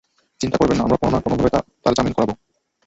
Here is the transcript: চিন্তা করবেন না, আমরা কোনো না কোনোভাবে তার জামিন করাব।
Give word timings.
চিন্তা 0.41 0.57
করবেন 0.57 0.75
না, 0.77 0.83
আমরা 0.83 0.97
কোনো 1.01 1.11
না 1.11 1.19
কোনোভাবে 1.23 1.49
তার 1.83 1.93
জামিন 1.97 2.13
করাব। 2.15 2.29